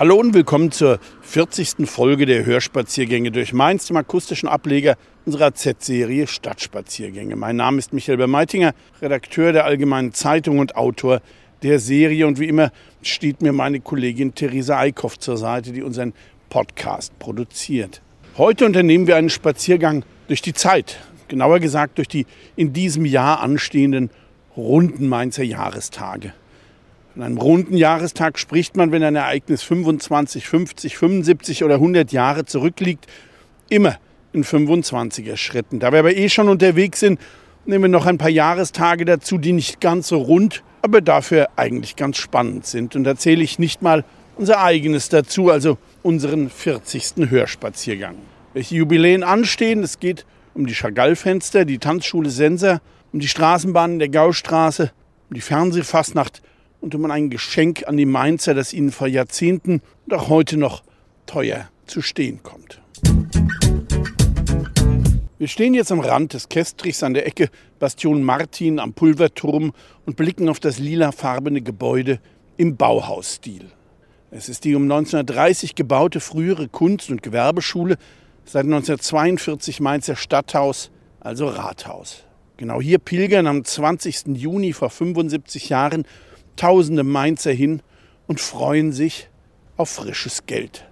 [0.00, 1.86] Hallo und willkommen zur 40.
[1.86, 4.96] Folge der Hörspaziergänge durch Mainz, dem akustischen Ableger
[5.26, 7.36] unserer Z-Serie Stadtspaziergänge.
[7.36, 8.72] Mein Name ist Michael Bermeitinger,
[9.02, 11.20] Redakteur der Allgemeinen Zeitung und Autor
[11.62, 12.26] der Serie.
[12.26, 12.72] Und wie immer
[13.02, 16.14] steht mir meine Kollegin Theresa Eickhoff zur Seite, die unseren
[16.48, 18.00] Podcast produziert.
[18.38, 22.24] Heute unternehmen wir einen Spaziergang durch die Zeit, genauer gesagt durch die
[22.56, 24.08] in diesem Jahr anstehenden
[24.56, 26.32] runden Mainzer Jahrestage.
[27.20, 32.46] Von einem runden Jahrestag spricht man, wenn ein Ereignis 25, 50, 75 oder 100 Jahre
[32.46, 33.06] zurückliegt,
[33.68, 33.98] immer
[34.32, 35.80] in 25er Schritten.
[35.80, 37.20] Da wir aber eh schon unterwegs sind,
[37.66, 41.94] nehmen wir noch ein paar Jahrestage dazu, die nicht ganz so rund, aber dafür eigentlich
[41.96, 42.96] ganz spannend sind.
[42.96, 44.02] Und da zähle ich nicht mal
[44.38, 47.28] unser eigenes dazu, also unseren 40.
[47.28, 48.14] Hörspaziergang.
[48.54, 50.24] Welche Jubiläen anstehen, es geht
[50.54, 52.80] um die Chagall-Fenster, die Tanzschule Senser,
[53.12, 54.90] um die Straßenbahnen der Gaustraße,
[55.28, 56.40] um die Fernsehfastnacht
[56.80, 60.82] und um ein Geschenk an die Mainzer, das ihnen vor Jahrzehnten und auch heute noch
[61.26, 62.80] teuer zu stehen kommt.
[65.38, 69.72] Wir stehen jetzt am Rand des Kestrichs an der Ecke Bastion Martin am Pulverturm
[70.04, 72.20] und blicken auf das lilafarbene Gebäude
[72.58, 73.70] im Bauhausstil.
[74.30, 77.96] Es ist die um 1930 gebaute frühere Kunst- und Gewerbeschule,
[78.44, 82.24] seit 1942 Mainzer Stadthaus, also Rathaus.
[82.58, 84.36] Genau hier pilgern am 20.
[84.36, 86.04] Juni vor 75 Jahren
[86.56, 87.82] tausende Mainzer hin
[88.26, 89.28] und freuen sich
[89.76, 90.86] auf frisches Geld.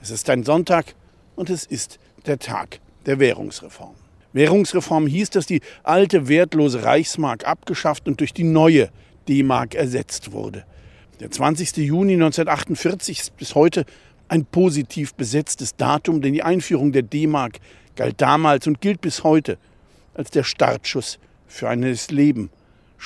[0.00, 0.94] Es ist ein Sonntag
[1.34, 3.94] und es ist der Tag der Währungsreform.
[4.32, 8.90] Währungsreform hieß, dass die alte wertlose Reichsmark abgeschafft und durch die neue
[9.28, 10.64] D-Mark ersetzt wurde.
[11.20, 11.78] Der 20.
[11.78, 13.86] Juni 1948 ist bis heute
[14.28, 17.58] ein positiv besetztes Datum, denn die Einführung der D-Mark
[17.94, 19.56] galt damals und gilt bis heute
[20.14, 22.50] als der Startschuss für ein neues Leben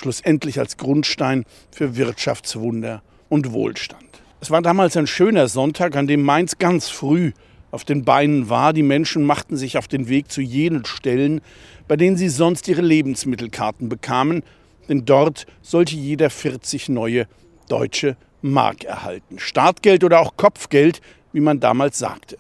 [0.01, 4.03] schlussendlich als Grundstein für Wirtschaftswunder und Wohlstand.
[4.41, 7.33] Es war damals ein schöner Sonntag, an dem Mainz ganz früh
[7.71, 8.73] auf den Beinen war.
[8.73, 11.43] Die Menschen machten sich auf den Weg zu jenen Stellen,
[11.87, 14.43] bei denen sie sonst ihre Lebensmittelkarten bekamen,
[14.89, 17.27] denn dort sollte jeder 40 neue
[17.69, 19.39] deutsche Mark erhalten.
[19.39, 21.03] Startgeld oder auch Kopfgeld,
[21.33, 22.39] wie man damals sagte.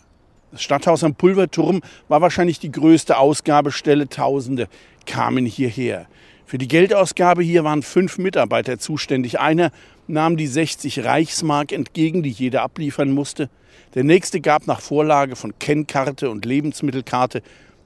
[0.50, 4.08] Das Stadthaus am Pulverturm war wahrscheinlich die größte Ausgabestelle.
[4.08, 4.66] Tausende
[5.04, 6.06] kamen hierher.
[6.50, 9.38] Für die Geldausgabe hier waren fünf Mitarbeiter zuständig.
[9.38, 9.70] Einer
[10.08, 13.48] nahm die 60 Reichsmark entgegen, die jeder abliefern musste.
[13.94, 17.42] Der nächste gab nach Vorlage von Kennkarte und Lebensmittelkarte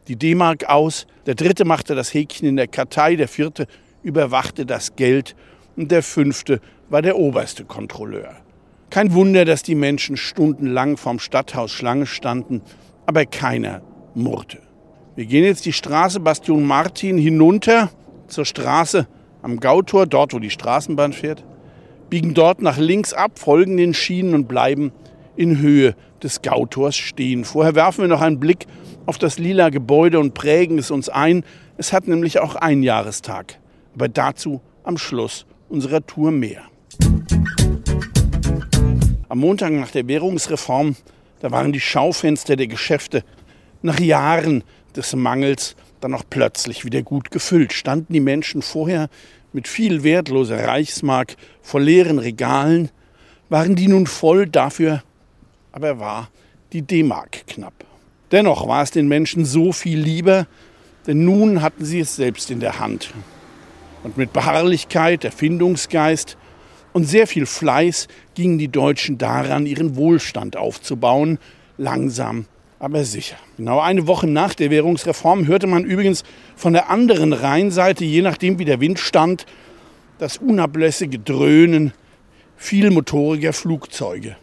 [0.08, 1.06] die D-Mark aus.
[1.26, 3.16] Der dritte machte das Häkchen in der Kartei.
[3.16, 3.66] Der vierte
[4.02, 5.36] überwachte das Geld.
[5.76, 8.34] Und der fünfte war der oberste Kontrolleur.
[8.88, 12.62] Kein Wunder, dass die Menschen stundenlang vorm Stadthaus Schlange standen,
[13.04, 13.82] aber keiner
[14.14, 14.62] murrte.
[15.16, 17.90] Wir gehen jetzt die Straße Bastion Martin hinunter
[18.28, 19.06] zur Straße
[19.42, 21.44] am Gautor, dort wo die Straßenbahn fährt,
[22.10, 24.92] biegen dort nach links ab, folgen den Schienen und bleiben
[25.36, 27.44] in Höhe des Gautors stehen.
[27.44, 28.66] Vorher werfen wir noch einen Blick
[29.06, 31.44] auf das lila Gebäude und prägen es uns ein.
[31.76, 33.58] Es hat nämlich auch einen Jahrestag.
[33.94, 36.62] Aber dazu am Schluss unserer Tour mehr.
[39.28, 40.96] Am Montag nach der Währungsreform,
[41.40, 43.24] da waren die Schaufenster der Geschäfte
[43.82, 44.62] nach Jahren
[44.96, 47.72] des Mangels dann auch plötzlich wieder gut gefüllt.
[47.72, 49.08] Standen die Menschen vorher
[49.54, 52.90] mit viel wertloser Reichsmark vor leeren Regalen,
[53.48, 55.02] waren die nun voll, dafür
[55.72, 56.28] aber war
[56.72, 57.72] die D-Mark knapp.
[58.30, 60.46] Dennoch war es den Menschen so viel lieber,
[61.06, 63.12] denn nun hatten sie es selbst in der Hand.
[64.02, 66.36] Und mit Beharrlichkeit, Erfindungsgeist
[66.92, 71.38] und sehr viel Fleiß gingen die Deutschen daran, ihren Wohlstand aufzubauen,
[71.78, 72.46] langsam
[72.84, 73.36] aber sicher.
[73.56, 76.22] Genau eine Woche nach der Währungsreform hörte man übrigens
[76.54, 79.46] von der anderen Rheinseite, je nachdem wie der Wind stand,
[80.18, 81.94] das unablässige Dröhnen
[82.58, 84.36] vielmotoriger Flugzeuge.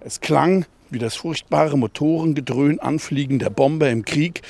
[0.00, 4.42] Es klang wie das furchtbare Motorengedröhn anfliegender Bomber im Krieg,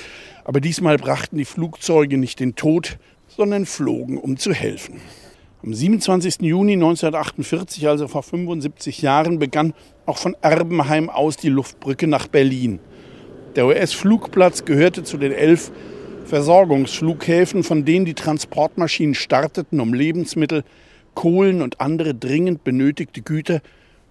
[0.44, 2.96] aber diesmal brachten die Flugzeuge nicht den Tod,
[3.28, 4.98] sondern flogen, um zu helfen.
[5.62, 6.40] Am 27.
[6.40, 9.74] Juni 1948, also vor 75 Jahren, begann
[10.06, 12.80] auch von Erbenheim aus die Luftbrücke nach Berlin.
[13.56, 15.72] Der US-Flugplatz gehörte zu den elf
[16.24, 20.62] Versorgungsflughäfen, von denen die Transportmaschinen starteten, um Lebensmittel,
[21.14, 23.60] Kohlen und andere dringend benötigte Güter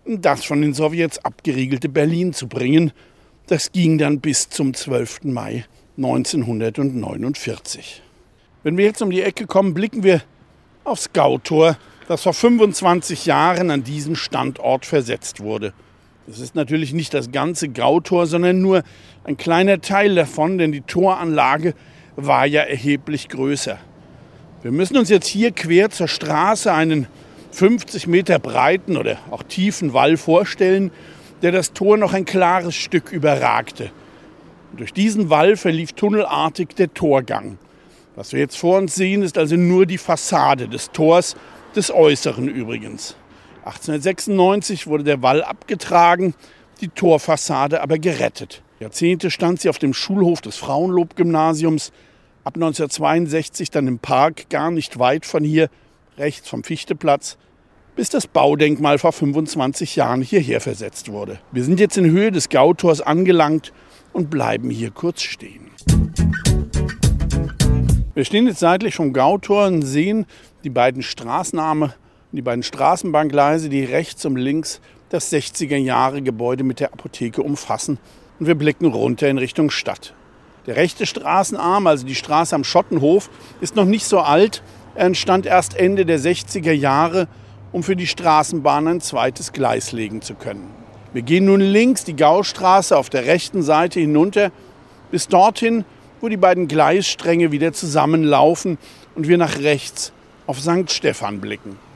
[0.03, 2.91] in das von den Sowjets abgeriegelte Berlin zu bringen.
[3.47, 5.24] Das ging dann bis zum 12.
[5.24, 5.63] Mai
[5.97, 8.01] 1949.
[8.63, 10.21] Wenn wir jetzt um die Ecke kommen, blicken wir
[10.83, 11.77] aufs Gautor,
[12.09, 15.74] das vor 25 Jahren an diesen Standort versetzt wurde.
[16.29, 18.83] Das ist natürlich nicht das ganze Gautor, sondern nur
[19.23, 21.73] ein kleiner Teil davon, denn die Toranlage
[22.17, 23.79] war ja erheblich größer.
[24.61, 27.07] Wir müssen uns jetzt hier quer zur Straße einen
[27.49, 30.91] 50 Meter breiten oder auch tiefen Wall vorstellen,
[31.41, 33.89] der das Tor noch ein klares Stück überragte.
[34.69, 37.57] Und durch diesen Wall verlief tunnelartig der Torgang.
[38.15, 41.35] Was wir jetzt vor uns sehen, ist also nur die Fassade des Tors,
[41.75, 43.15] des Äußeren übrigens.
[43.65, 46.33] 1896 wurde der Wall abgetragen,
[46.81, 48.63] die Torfassade aber gerettet.
[48.79, 51.91] Jahrzehnte stand sie auf dem Schulhof des Frauenlob-Gymnasiums,
[52.45, 55.69] ab 1962 dann im Park, gar nicht weit von hier,
[56.17, 57.38] rechts vom Fichteplatz,
[57.95, 61.39] bis das Baudenkmal vor 25 Jahren hierher versetzt wurde.
[61.51, 63.73] Wir sind jetzt in Höhe des Gautors angelangt
[64.13, 65.71] und bleiben hier kurz stehen.
[68.13, 70.25] Wir stehen jetzt seitlich vom Gautor und sehen
[70.63, 71.94] die beiden Straßenarme
[72.37, 77.97] die beiden Straßenbahngleise, die rechts und links das 60er Jahre Gebäude mit der Apotheke umfassen.
[78.39, 80.13] Und wir blicken runter in Richtung Stadt.
[80.67, 83.29] Der rechte Straßenarm, also die Straße am Schottenhof,
[83.59, 84.61] ist noch nicht so alt.
[84.93, 87.27] Er entstand erst Ende der 60er Jahre,
[87.71, 90.69] um für die Straßenbahn ein zweites Gleis legen zu können.
[91.11, 94.51] Wir gehen nun links die Gaustraße auf der rechten Seite hinunter
[95.09, 95.85] bis dorthin,
[96.21, 98.77] wo die beiden Gleisstränge wieder zusammenlaufen
[99.15, 100.11] und wir nach rechts
[100.45, 100.91] auf St.
[100.91, 101.88] Stephan blicken.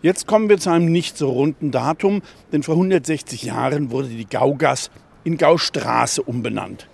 [0.00, 2.22] Jetzt kommen wir zu einem nicht so runden Datum,
[2.52, 4.90] denn vor 160 Jahren wurde die Gaugasse
[5.24, 6.86] in Gaustraße umbenannt.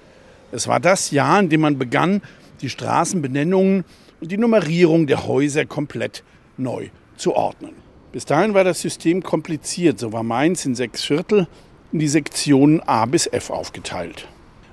[0.52, 2.22] Es war das Jahr, in dem man begann,
[2.62, 3.84] die Straßenbenennungen
[4.22, 6.24] und die Nummerierung der Häuser komplett
[6.56, 7.72] neu zu ordnen.
[8.10, 9.98] Bis dahin war das System kompliziert.
[9.98, 11.46] So war Mainz in sechs Viertel
[11.92, 14.28] in die Sektionen A bis F aufgeteilt.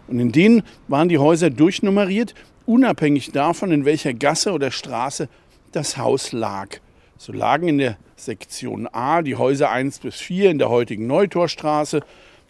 [0.08, 2.34] Und in denen waren die Häuser durchnummeriert,
[2.66, 5.28] unabhängig davon, in welcher Gasse oder Straße
[5.72, 6.80] das Haus lag.
[7.18, 12.02] So lagen in der Sektion A die Häuser 1 bis 4 in der heutigen Neutorstraße,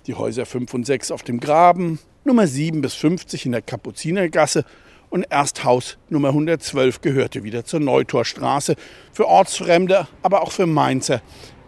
[0.08, 4.66] die Häuser 5 und 6 auf dem Graben, Nummer 7 bis 50 in der Kapuzinergasse
[5.10, 8.76] und erst Haus Nummer 112 gehörte wieder zur Neutorstraße.
[9.12, 11.22] Für Ortsfremde, aber auch für Mainzer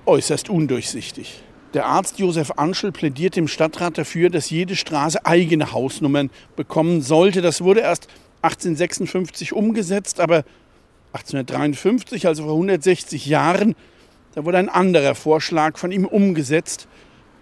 [0.05, 1.43] äußerst undurchsichtig.
[1.73, 7.41] Der Arzt Josef Anschel plädiert im Stadtrat dafür, dass jede Straße eigene Hausnummern bekommen sollte.
[7.41, 8.07] Das wurde erst
[8.43, 10.43] 1856 umgesetzt, aber
[11.13, 13.75] 1853, also vor 160 Jahren,
[14.35, 16.87] da wurde ein anderer Vorschlag von ihm umgesetzt,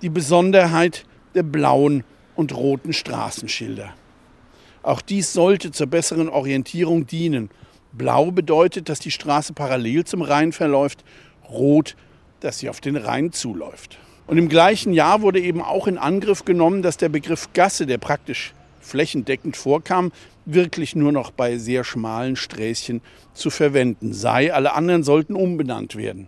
[0.02, 2.04] die Besonderheit der blauen
[2.36, 3.94] und roten Straßenschilder.
[4.84, 7.50] Auch dies sollte zur besseren Orientierung dienen.
[7.94, 11.04] Blau bedeutet, dass die Straße parallel zum Rhein verläuft,
[11.50, 11.96] rot,
[12.40, 14.00] dass sie auf den Rhein zuläuft.
[14.28, 18.00] Und im gleichen Jahr wurde eben auch in Angriff genommen, dass der Begriff Gasse, der
[18.00, 20.12] praktisch flächendeckend vorkam,
[20.46, 23.02] wirklich nur noch bei sehr schmalen Sträßchen
[23.34, 24.54] zu verwenden sei.
[24.54, 26.28] Alle anderen sollten umbenannt werden.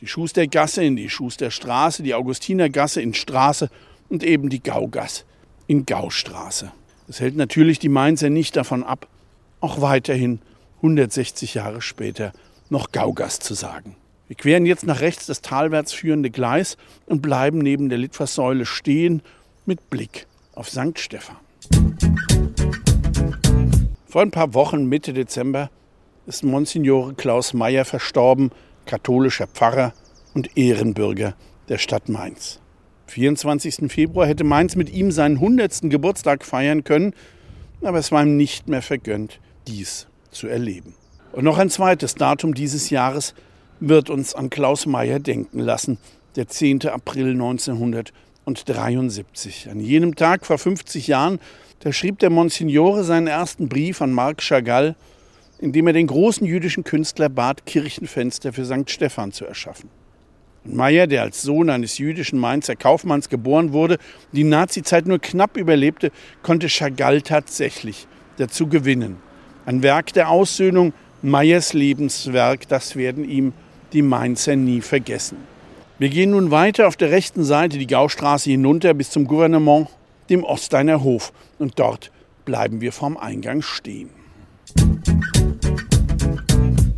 [0.00, 3.70] Die Schustergasse in die Schusterstraße, die Augustinergasse in Straße
[4.08, 5.24] und eben die Gaugasse
[5.66, 6.72] in Gaustraße.
[7.06, 9.08] Das hält natürlich die Mainzer nicht davon ab,
[9.60, 10.40] auch weiterhin
[10.76, 12.32] 160 Jahre später
[12.68, 13.96] noch Gaugass zu sagen.
[14.26, 16.76] Wir queren jetzt nach rechts das talwärts führende Gleis
[17.06, 19.22] und bleiben neben der Litfaßsäule stehen
[19.66, 20.98] mit Blick auf St.
[20.98, 21.36] Stephan.
[24.06, 25.70] Vor ein paar Wochen, Mitte Dezember,
[26.26, 28.50] ist Monsignore Klaus Meyer verstorben,
[28.86, 29.92] katholischer Pfarrer
[30.34, 31.34] und Ehrenbürger
[31.68, 32.60] der Stadt Mainz.
[33.06, 33.92] 24.
[33.92, 35.90] Februar hätte Mainz mit ihm seinen 100.
[35.90, 37.12] Geburtstag feiern können,
[37.82, 40.94] aber es war ihm nicht mehr vergönnt, dies zu erleben.
[41.32, 43.34] Und noch ein zweites Datum dieses Jahres
[43.80, 45.98] wird uns an Klaus Meyer denken lassen,
[46.36, 46.86] der 10.
[46.88, 47.34] April
[48.46, 49.70] 1973.
[49.70, 51.40] An jenem Tag vor 50 Jahren,
[51.80, 54.96] da schrieb der Monsignore seinen ersten Brief an Marc Chagall,
[55.58, 58.90] in dem er den großen jüdischen Künstler bat, Kirchenfenster für St.
[58.90, 59.88] Stephan zu erschaffen.
[60.64, 63.98] Und Meyer, der als Sohn eines jüdischen Mainzer Kaufmanns geboren wurde,
[64.32, 66.10] die Nazizeit nur knapp überlebte,
[66.42, 69.16] konnte Chagall tatsächlich dazu gewinnen.
[69.64, 73.54] Ein Werk der Aussöhnung, Meyers Lebenswerk, das werden ihm
[73.94, 75.53] die Mainzer nie vergessen.
[75.96, 79.88] Wir gehen nun weiter auf der rechten Seite die Gaustraße hinunter bis zum Gouvernement,
[80.28, 81.32] dem Osteiner Hof.
[81.60, 82.10] Und dort
[82.44, 84.10] bleiben wir vorm Eingang stehen.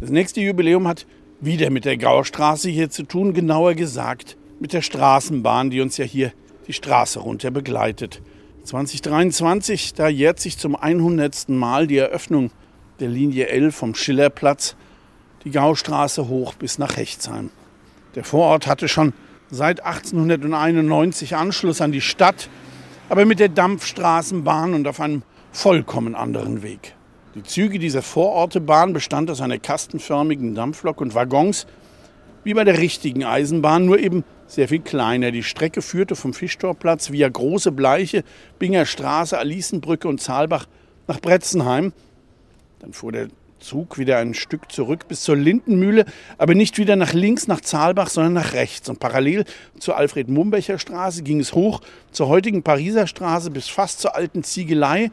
[0.00, 1.04] Das nächste Jubiläum hat
[1.40, 6.06] wieder mit der Gaustraße hier zu tun, genauer gesagt mit der Straßenbahn, die uns ja
[6.06, 6.32] hier
[6.66, 8.22] die Straße runter begleitet.
[8.64, 11.50] 2023, da jährt sich zum 100.
[11.50, 12.50] Mal die Eröffnung
[12.98, 14.74] der Linie L vom Schillerplatz
[15.44, 17.50] die Gaustraße hoch bis nach Hechtsheim.
[18.16, 19.12] Der Vorort hatte schon
[19.50, 22.48] seit 1891 Anschluss an die Stadt,
[23.10, 26.94] aber mit der Dampfstraßenbahn und auf einem vollkommen anderen Weg.
[27.34, 31.66] Die Züge dieser Vorortebahn bestanden aus einer kastenförmigen Dampflok und Waggons,
[32.42, 35.30] wie bei der richtigen Eisenbahn, nur eben sehr viel kleiner.
[35.30, 38.24] Die Strecke führte vom Fischtorplatz via Große Bleiche,
[38.58, 40.66] Binger Straße, Alisenbrücke und Zaalbach
[41.06, 41.92] nach Bretzenheim.
[42.78, 43.28] Dann fuhr der
[43.58, 46.04] Zug wieder ein Stück zurück bis zur Lindenmühle,
[46.38, 48.88] aber nicht wieder nach links nach Zaalbach, sondern nach rechts.
[48.88, 49.44] Und parallel
[49.78, 51.80] zur Alfred-Mumbecher Straße ging es hoch
[52.12, 55.10] zur heutigen Pariser Straße bis fast zur alten Ziegelei.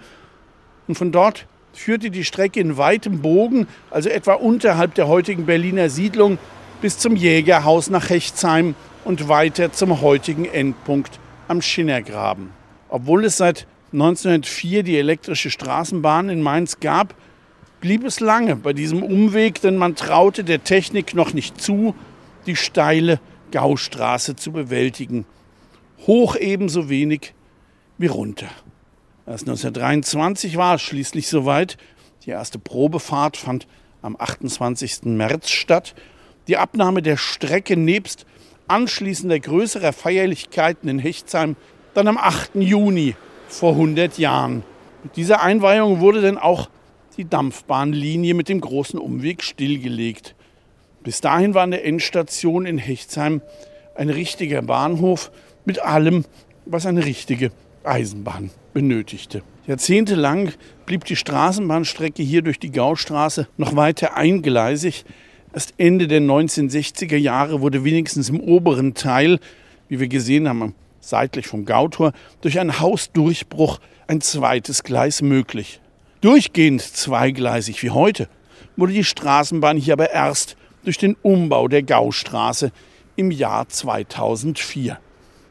[0.88, 5.90] Und von dort führte die Strecke in weitem Bogen, also etwa unterhalb der heutigen Berliner
[5.90, 6.38] Siedlung,
[6.82, 12.50] bis zum Jägerhaus nach Hechtsheim und weiter zum heutigen Endpunkt am Schinnergraben.
[12.90, 17.16] Obwohl es seit 1904 die elektrische Straßenbahn in Mainz gab,
[17.84, 21.94] blieb es lange bei diesem Umweg, denn man traute der Technik noch nicht zu,
[22.46, 23.20] die steile
[23.52, 25.26] Gaustraße zu bewältigen.
[26.08, 27.34] Hoch ebenso wenig
[27.98, 28.48] wie runter.
[29.28, 31.76] Erst 1923 war es schließlich soweit.
[32.26, 33.68] Die erste Probefahrt fand
[34.02, 35.04] am 28.
[35.04, 35.94] März statt.
[36.48, 38.26] Die Abnahme der Strecke nebst
[38.70, 41.58] anschließender größerer Feierlichkeiten in Hechtsheim
[41.94, 42.56] dann am 8.
[42.56, 43.18] Juni
[43.50, 44.64] vor 100 Jahren.
[45.04, 46.70] Mit dieser Einweihung wurde dann auch
[47.18, 50.36] die Dampfbahnlinie mit dem großen Umweg stillgelegt.
[51.04, 53.42] Bis dahin war an der Endstation in Hechtsheim
[53.96, 55.32] ein richtiger Bahnhof
[55.66, 56.26] mit allem,
[56.66, 57.52] was eine richtige
[57.84, 59.44] Eisenbahn benötigte.
[59.68, 60.52] Jahrzehntelang
[60.86, 65.06] blieb die Straßenbahnstrecke hier durch die Gaustraße noch weiter eingleisig.
[65.54, 69.40] Erst Ende der 1960er Jahre wurde wenigstens im oberen Teil,
[69.88, 75.80] wie wir gesehen haben, seitlich vom Gautor, durch einen Hausdurchbruch ein zweites Gleis möglich
[76.24, 78.28] durchgehend zweigleisig wie heute,
[78.78, 82.72] wurde die Straßenbahn hier aber erst durch den Umbau der Gaustraße
[83.16, 84.98] im Jahr 2004.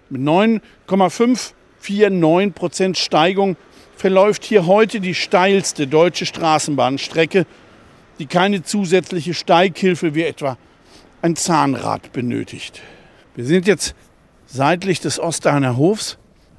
[0.09, 3.57] Mit 9,549 Prozent Steigung
[3.97, 7.47] verläuft hier heute die steilste deutsche Straßenbahnstrecke,
[8.19, 10.59] die keine zusätzliche Steighilfe wie etwa
[11.21, 12.81] ein Zahnrad benötigt.
[13.35, 13.95] Wir sind jetzt
[14.47, 16.17] seitlich des Osterhaner Hofs,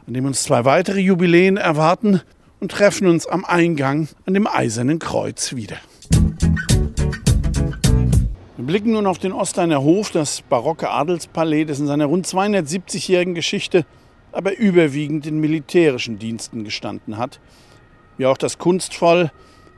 [0.07, 2.21] an dem uns zwei weitere Jubiläen erwarten
[2.63, 5.75] und treffen uns am Eingang an dem Eisernen Kreuz wieder.
[8.55, 13.35] Wir blicken nun auf den Osteiner Hof, das barocke Adelspalais, das in seiner rund 270-jährigen
[13.35, 13.85] Geschichte
[14.31, 17.41] aber überwiegend in militärischen Diensten gestanden hat,
[18.15, 19.29] wie auch das kunstvoll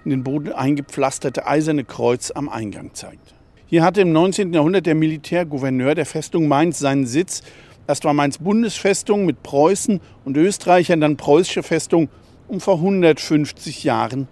[0.03, 3.33] in den Boden eingepflasterte Eiserne Kreuz am Eingang zeigt.
[3.65, 4.53] Hier hatte im 19.
[4.53, 7.41] Jahrhundert der Militärgouverneur der Festung Mainz seinen Sitz.
[7.87, 12.09] Erst war Mainz Bundesfestung mit Preußen und Österreichern, dann preußische Festung
[12.47, 14.27] um vor 150 Jahren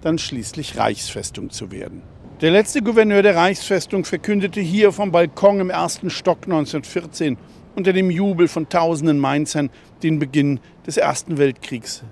[0.00, 2.02] dann schließlich Reichsfestung zu werden.
[2.40, 7.36] Der letzte Gouverneur der Reichsfestung verkündete hier vom Balkon im ersten Stock 1914
[7.74, 9.70] unter dem Jubel von tausenden Mainzern
[10.02, 12.04] den Beginn des Ersten Weltkriegs.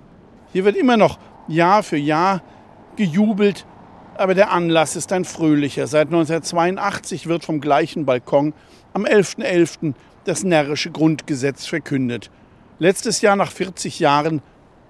[0.52, 2.42] Hier wird immer noch Jahr für Jahr
[2.96, 3.66] gejubelt,
[4.16, 5.86] aber der Anlass ist ein fröhlicher.
[5.86, 8.52] Seit 1982 wird vom gleichen Balkon
[8.94, 9.38] am 11.11.
[9.44, 9.94] .11.
[10.24, 12.30] das närrische Grundgesetz verkündet.
[12.78, 14.42] Letztes Jahr nach 40 Jahren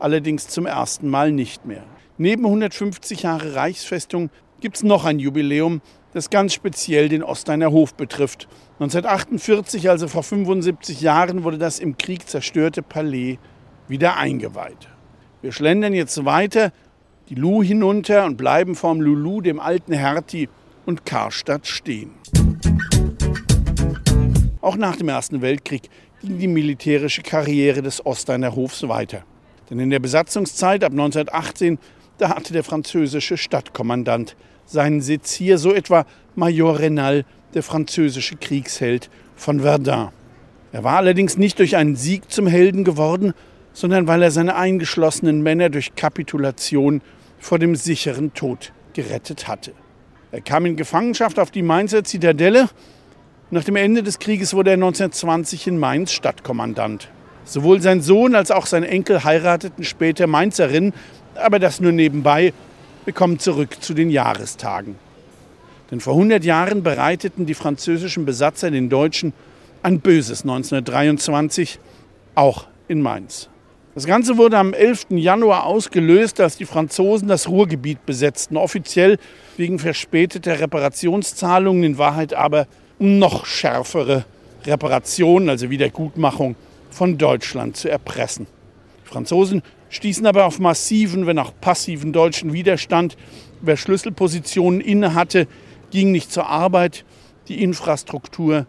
[0.06, 1.82] allerdings zum ersten Mal nicht mehr.
[2.16, 5.80] Neben 150 Jahre Reichsfestung gibt es noch ein Jubiläum,
[6.12, 8.46] das ganz speziell den Osteiner Hof betrifft.
[8.74, 13.38] 1948, also vor 75 Jahren, wurde das im Krieg zerstörte Palais
[13.88, 14.88] wieder eingeweiht.
[15.42, 16.70] Wir schlendern jetzt weiter
[17.28, 20.48] die Lu hinunter und bleiben vorm Lulu, dem alten Hertie
[20.84, 22.12] und Karstadt stehen.
[24.60, 25.90] Auch nach dem Ersten Weltkrieg
[26.22, 29.24] ging die militärische Karriere des Osteiner Hofs weiter.
[29.70, 31.78] Denn in der Besatzungszeit ab 1918,
[32.18, 39.10] da hatte der französische Stadtkommandant seinen Sitz hier, so etwa Major Renal, der französische Kriegsheld
[39.34, 40.08] von Verdun.
[40.72, 43.32] Er war allerdings nicht durch einen Sieg zum Helden geworden,
[43.72, 47.02] sondern weil er seine eingeschlossenen Männer durch Kapitulation
[47.38, 49.72] vor dem sicheren Tod gerettet hatte.
[50.32, 52.68] Er kam in Gefangenschaft auf die Mainzer Zitadelle.
[53.50, 57.08] Nach dem Ende des Krieges wurde er 1920 in Mainz Stadtkommandant.
[57.46, 60.92] Sowohl sein Sohn als auch sein Enkel heirateten später Mainzerinnen,
[61.36, 62.52] aber das nur nebenbei.
[63.04, 64.96] Wir kommen zurück zu den Jahrestagen.
[65.92, 69.32] Denn vor 100 Jahren bereiteten die französischen Besatzer den Deutschen
[69.84, 71.78] ein böses 1923,
[72.34, 73.48] auch in Mainz.
[73.94, 75.06] Das Ganze wurde am 11.
[75.10, 79.18] Januar ausgelöst, als die Franzosen das Ruhrgebiet besetzten, offiziell
[79.56, 82.66] wegen verspäteter Reparationszahlungen, in Wahrheit aber
[82.98, 84.24] um noch schärfere
[84.66, 86.56] Reparationen, also Wiedergutmachung
[86.96, 88.46] von Deutschland zu erpressen.
[89.04, 93.18] Die Franzosen stießen aber auf massiven, wenn auch passiven deutschen Widerstand.
[93.60, 95.46] Wer Schlüsselpositionen innehatte,
[95.90, 97.04] ging nicht zur Arbeit.
[97.48, 98.66] Die Infrastruktur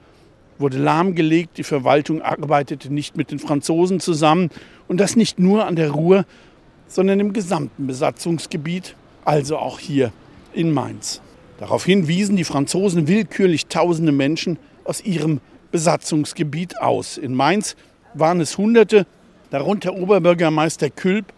[0.59, 4.49] wurde lahmgelegt, die Verwaltung arbeitete nicht mit den Franzosen zusammen
[4.87, 6.25] und das nicht nur an der Ruhr,
[6.87, 10.11] sondern im gesamten Besatzungsgebiet, also auch hier
[10.53, 11.21] in Mainz.
[11.59, 15.39] Daraufhin wiesen die Franzosen willkürlich tausende Menschen aus ihrem
[15.71, 17.17] Besatzungsgebiet aus.
[17.17, 17.75] In Mainz
[18.13, 19.05] waren es Hunderte,
[19.49, 21.33] darunter Oberbürgermeister Külp,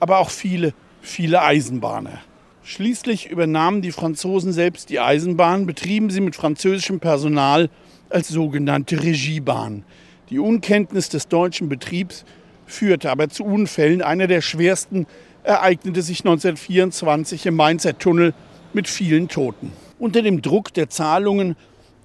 [0.00, 2.20] aber auch viele, viele Eisenbahner.
[2.62, 7.70] Schließlich übernahmen die Franzosen selbst die Eisenbahn, betrieben sie mit französischem Personal
[8.10, 9.84] als sogenannte Regiebahn.
[10.30, 12.24] Die Unkenntnis des deutschen Betriebs
[12.66, 14.02] führte aber zu Unfällen.
[14.02, 15.06] Einer der schwersten
[15.42, 18.34] ereignete sich 1924 im Mainzer Tunnel
[18.74, 19.72] mit vielen Toten.
[19.98, 21.56] Unter dem Druck der Zahlungen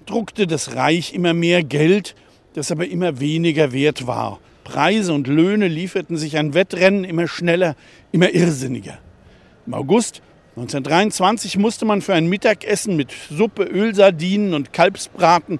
[0.06, 2.14] druckte das Reich immer mehr Geld,
[2.54, 4.40] das aber immer weniger wert war.
[4.64, 7.76] Preise und Löhne lieferten sich ein Wettrennen immer schneller,
[8.12, 8.98] immer irrsinniger.
[9.66, 10.22] Im August
[10.56, 15.58] 1923 musste man für ein Mittagessen mit Suppe, Ölsardinen und Kalbsbraten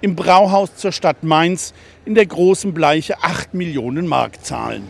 [0.00, 1.72] im Brauhaus zur Stadt Mainz
[2.04, 4.82] in der großen Bleiche 8 Millionen Mark zahlen.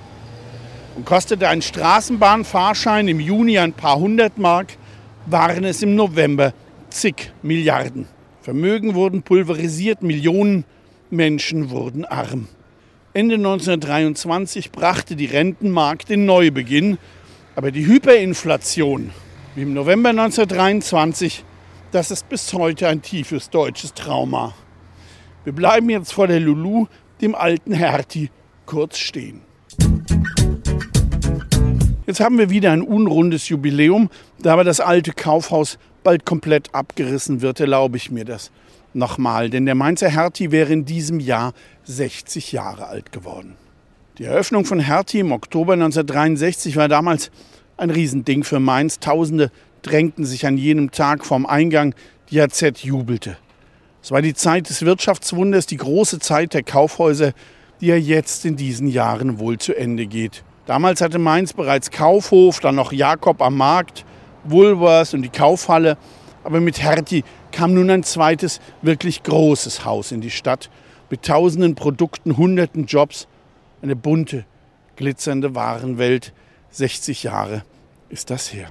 [0.97, 4.77] Und kostete ein Straßenbahnfahrschein im Juni ein paar hundert Mark,
[5.27, 6.55] waren es im November
[6.89, 8.07] zig Milliarden.
[8.41, 10.65] Vermögen wurden pulverisiert, Millionen
[11.13, 12.49] Menschen wurden arm.
[13.13, 16.97] Ende 1923 brachte die Rentenmarkt den Neubeginn,
[17.55, 19.11] aber die Hyperinflation,
[19.55, 21.45] wie im November 1923,
[21.91, 24.55] das ist bis heute ein tiefes deutsches Trauma.
[25.45, 26.87] Wir bleiben jetzt vor der Lulu,
[27.21, 28.31] dem alten Hertie,
[28.65, 29.43] kurz stehen.
[32.07, 37.43] Jetzt haben wir wieder ein unrundes Jubiläum, da aber das alte Kaufhaus bald komplett abgerissen
[37.43, 38.51] wird, erlaube ich mir das
[38.95, 39.51] nochmal.
[39.51, 41.53] Denn der Mainzer Hertie wäre in diesem Jahr
[41.85, 43.57] 60 Jahre alt geworden.
[44.19, 47.31] Die Eröffnung von Hertie im Oktober 1963 war damals
[47.77, 49.01] ein Riesending für Mainz.
[49.01, 49.51] Tausende
[49.83, 51.95] drängten sich an jenem Tag vorm Eingang.
[52.31, 53.37] Die AZ jubelte.
[54.03, 57.33] Es war die Zeit des Wirtschaftswunders, die große Zeit der Kaufhäuser,
[57.81, 60.45] die ja jetzt in diesen Jahren wohl zu Ende geht.
[60.67, 64.05] Damals hatte Mainz bereits Kaufhof, dann noch Jakob am Markt,
[64.45, 65.97] Woolworths und die Kaufhalle.
[66.45, 70.71] Aber mit Hertie kam nun ein zweites, wirklich großes Haus in die Stadt
[71.11, 73.29] mit tausenden Produkten, hunderten Jobs,
[73.83, 74.45] eine bunte,
[74.97, 76.33] glitzernde Warenwelt.
[76.71, 77.65] 60 Jahre
[78.09, 78.71] ist das her.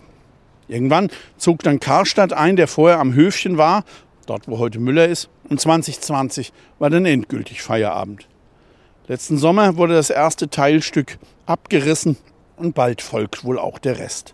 [0.67, 3.84] Irgendwann zog dann Karstadt ein, der vorher am Höfchen war,
[4.25, 8.27] dort wo heute Müller ist, und 2020 war dann endgültig Feierabend.
[9.07, 12.17] Letzten Sommer wurde das erste Teilstück abgerissen
[12.55, 14.34] und bald folgt wohl auch der Rest.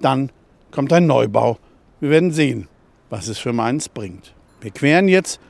[0.00, 0.32] Dann
[0.70, 1.58] kommt ein Neubau.
[1.98, 2.68] Wir werden sehen,
[3.08, 4.34] was es für Mainz bringt.
[4.60, 5.40] Wir queren jetzt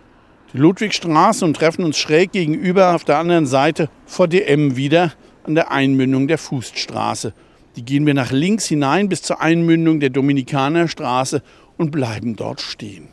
[0.53, 5.57] die Ludwigstraße und treffen uns schräg gegenüber auf der anderen Seite vor DM wieder an
[5.57, 7.35] der Einmündung der Fußstraße.
[7.75, 11.43] Die gehen wir nach links hinein bis zur Einmündung der Dominikanerstraße
[11.79, 13.09] und bleiben dort stehen.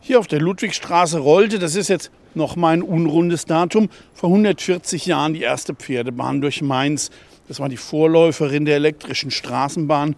[0.00, 5.06] Hier auf der Ludwigstraße rollte, das ist jetzt noch mal ein unrundes Datum, vor 140
[5.06, 7.10] Jahren die erste Pferdebahn durch Mainz.
[7.46, 10.16] Das war die Vorläuferin der elektrischen Straßenbahn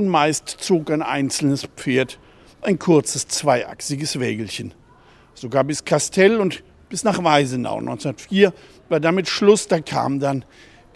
[0.00, 2.18] und meist zog ein einzelnes Pferd
[2.62, 4.72] ein kurzes zweiachsiges Wägelchen.
[5.34, 7.78] Sogar bis Kastell und bis nach Weisenau.
[7.78, 8.52] 1904
[8.88, 10.44] war damit Schluss, da kam dann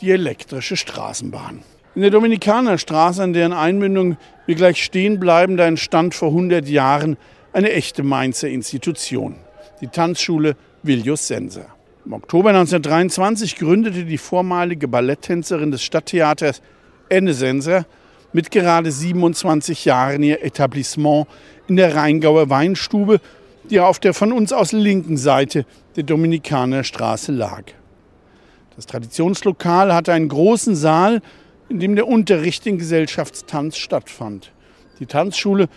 [0.00, 1.62] die elektrische Straßenbahn.
[1.94, 7.16] In der Dominikanerstraße, an deren Einmündung wir gleich stehen bleiben, da entstand vor 100 Jahren
[7.52, 9.36] eine echte Mainzer Institution,
[9.80, 11.66] die Tanzschule Viljus Senser.
[12.04, 16.60] Im Oktober 1923 gründete die vormalige Balletttänzerin des Stadttheaters
[17.08, 17.86] Enne Senser
[18.34, 21.26] mit gerade 27 Jahren ihr Etablissement
[21.68, 23.20] in der Rheingauer Weinstube,
[23.70, 25.64] die auf der von uns aus linken Seite
[25.96, 27.62] der Dominikanerstraße lag.
[28.76, 31.22] Das Traditionslokal hatte einen großen Saal,
[31.68, 34.52] in dem der Unterricht in Gesellschaftstanz stattfand.
[34.98, 35.68] Die Tanzschule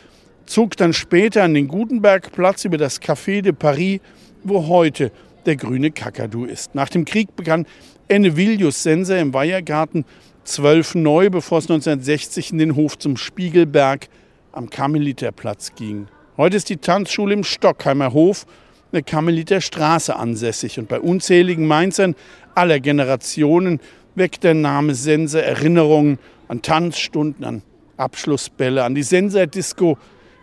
[0.47, 3.99] zog dann später an den Gutenbergplatz über das Café de Paris,
[4.43, 5.11] wo heute
[5.45, 6.73] der grüne Kakadu ist.
[6.73, 7.67] Nach dem Krieg begann
[8.07, 10.05] Enne Villius Senser im Weihergarten
[10.47, 14.07] 12 neu, bevor es 1960 in den Hof zum Spiegelberg
[14.53, 16.07] am Karmeliterplatz ging.
[16.37, 18.45] Heute ist die Tanzschule im Stockheimer Hof,
[18.93, 22.15] der Karmeliter Straße ansässig und bei unzähligen Mainzern
[22.55, 23.81] aller Generationen
[24.15, 27.61] weckt der Name Senser Erinnerungen an Tanzstunden, an
[27.97, 29.97] Abschlussbälle, an die Senser Disco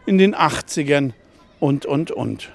[0.04, 1.12] in den 80ern
[1.60, 2.52] und, und, und.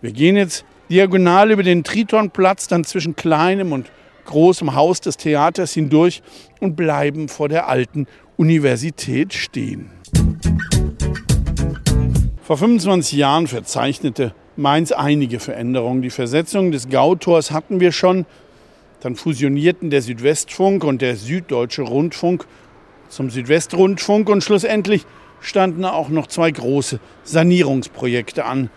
[0.00, 3.90] Wir gehen jetzt diagonal über den Tritonplatz, dann zwischen kleinem und
[4.28, 6.22] großem Haus des Theaters hindurch
[6.60, 9.90] und bleiben vor der alten Universität stehen.
[12.42, 16.02] Vor 25 Jahren verzeichnete Mainz einige Veränderungen.
[16.02, 18.26] Die Versetzung des Gautors hatten wir schon.
[19.00, 22.46] Dann fusionierten der Südwestfunk und der Süddeutsche Rundfunk
[23.08, 25.04] zum Südwestrundfunk und schlussendlich
[25.40, 28.70] standen auch noch zwei große Sanierungsprojekte an.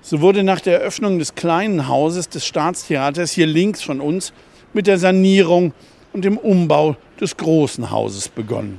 [0.00, 4.32] So wurde nach der Eröffnung des kleinen Hauses des Staatstheaters hier links von uns
[4.72, 5.72] mit der Sanierung
[6.12, 8.78] und dem Umbau des großen Hauses begonnen.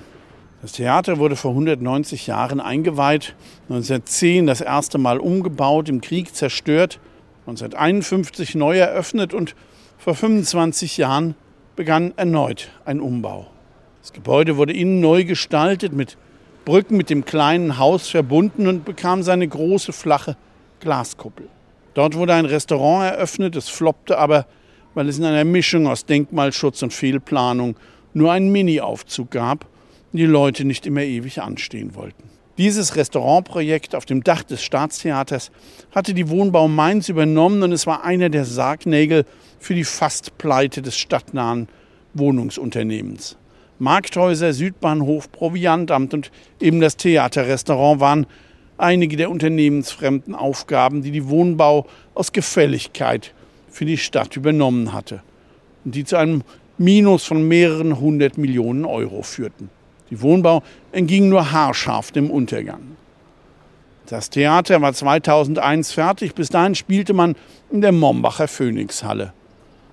[0.62, 3.36] Das Theater wurde vor 190 Jahren eingeweiht,
[3.69, 6.99] 1910 das erste Mal umgebaut, im Krieg zerstört,
[7.47, 9.56] 1951 neu eröffnet und
[9.97, 11.36] vor 25 Jahren
[11.75, 13.47] begann erneut ein Umbau.
[14.02, 16.17] Das Gebäude wurde innen neu gestaltet, mit
[16.65, 20.36] Brücken mit dem kleinen Haus verbunden und bekam seine große flache
[20.82, 21.47] Glaskuppel.
[21.93, 24.45] Dort wurde ein Restaurant eröffnet, es floppte aber,
[24.93, 27.75] weil es in einer Mischung aus Denkmalschutz und Fehlplanung
[28.13, 29.65] nur einen Mini-Aufzug gab
[30.12, 32.23] die Leute nicht immer ewig anstehen wollten.
[32.58, 35.52] Dieses Restaurantprojekt auf dem Dach des Staatstheaters
[35.91, 39.25] hatte die Wohnbau Mainz übernommen und es war einer der Sargnägel
[39.60, 41.69] für die Fastpleite des stadtnahen
[42.15, 43.38] Wohnungsunternehmens.
[43.78, 48.28] Markthäuser, Südbahnhof, Proviantamt und eben das Theaterrestaurant waren
[48.78, 53.34] einige der unternehmensfremden Aufgaben, die die Wohnbau aus Gefälligkeit
[53.71, 55.21] für die Stadt übernommen hatte
[55.86, 56.43] und die zu einem
[56.77, 59.69] Minus von mehreren hundert Millionen Euro führten.
[60.10, 62.79] Die Wohnbau entging nur haarscharf dem Untergang.
[64.08, 66.34] Das Theater war 2001 fertig.
[66.34, 67.36] Bis dahin spielte man
[67.69, 69.34] in der Mombacher Phoenixhalle.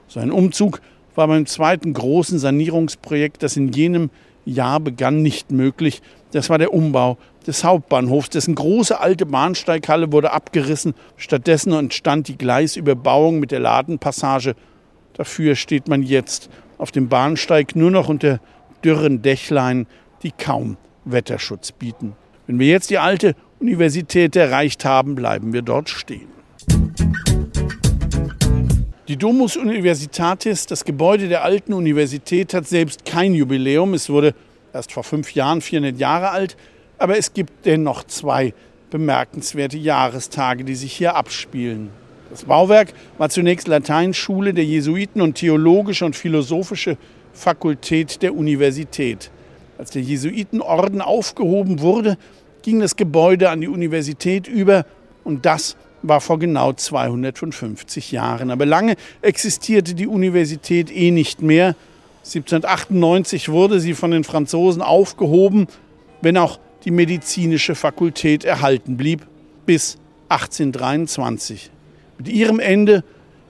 [0.09, 0.81] Sein Umzug
[1.15, 4.11] war beim zweiten großen Sanierungsprojekt, das in jenem
[4.47, 6.01] Jahr begann, nicht möglich.
[6.33, 10.95] Das war der Umbau des Hauptbahnhofs, dessen große alte Bahnsteighalle wurde abgerissen.
[11.17, 14.55] Stattdessen entstand die Gleisüberbauung mit der Ladenpassage.
[15.15, 18.41] Dafür steht man jetzt auf dem Bahnsteig nur noch unter
[18.85, 19.87] dürren Dächlein
[20.23, 22.15] die kaum Wetterschutz bieten.
[22.47, 26.29] Wenn wir jetzt die alte Universität erreicht haben, bleiben wir dort stehen.
[29.09, 33.95] Die Domus Universitatis, das Gebäude der alten Universität, hat selbst kein Jubiläum.
[33.95, 34.35] Es wurde
[34.77, 36.57] erst vor fünf Jahren 400 Jahre alt,
[36.99, 38.55] aber es gibt dennoch zwei
[38.91, 41.91] bemerkenswerte Jahrestage, die sich hier abspielen.
[42.31, 46.97] Das Bauwerk war zunächst Lateinschule der Jesuiten und theologische und philosophische
[47.33, 49.31] Fakultät der Universität.
[49.79, 52.17] Als der Jesuitenorden aufgehoben wurde,
[52.63, 54.87] ging das Gebäude an die Universität über
[55.23, 58.51] und das war vor genau 250 Jahren.
[58.51, 61.75] Aber lange existierte die Universität eh nicht mehr.
[62.27, 65.69] 1798 wurde sie von den Franzosen aufgehoben,
[66.23, 69.27] wenn auch die medizinische Fakultät erhalten blieb,
[69.65, 69.97] bis
[70.29, 71.71] 1823.
[72.19, 73.05] Mit ihrem Ende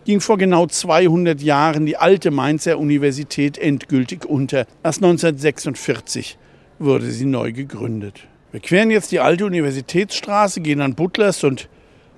[0.05, 4.67] ging vor genau 200 Jahren die alte Mainzer Universität endgültig unter.
[4.83, 6.37] Erst 1946
[6.79, 8.27] wurde sie neu gegründet.
[8.53, 11.71] Wir queren jetzt die alte Universitätsstraße, gehen an Butlers und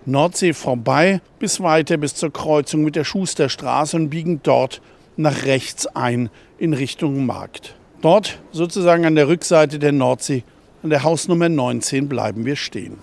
[0.07, 4.81] Nordsee vorbei bis weiter bis zur Kreuzung mit der Schusterstraße und biegen dort
[5.18, 7.74] nach rechts ein in Richtung Markt.
[8.00, 10.44] Dort, sozusagen an der Rückseite der Nordsee,
[10.83, 12.98] an der Hausnummer 19, bleiben wir stehen.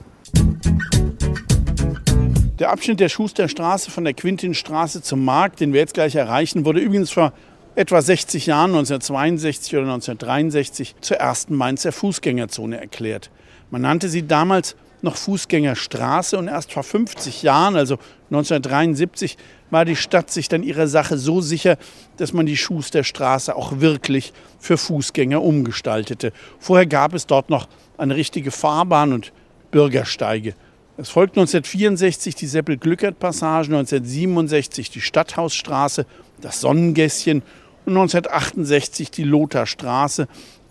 [2.58, 6.80] Der Abschnitt der Schusterstraße von der Quintinstraße zum Markt, den wir jetzt gleich erreichen, wurde
[6.80, 7.34] übrigens vor
[7.76, 13.30] etwa 60 Jahren, 1962 oder 1963, zur ersten Mainzer Fußgängerzone erklärt.
[13.70, 17.96] Man nannte sie damals noch Fußgängerstraße und erst vor 50 Jahren, also
[18.32, 19.38] 1973,
[19.72, 21.78] war die Stadt sich dann ihrer Sache so sicher,
[22.18, 26.32] dass man die Schusterstraße auch wirklich für Fußgänger umgestaltete.
[26.60, 29.32] Vorher gab es dort noch eine richtige Fahrbahn und
[29.72, 30.54] Bürgersteige.
[30.98, 36.06] Es folgt 1964 die Seppel-Glückert-Passage, 1967 die Stadthausstraße,
[36.40, 37.42] das Sonnengässchen
[37.86, 40.28] und 1968 die Lotharstraße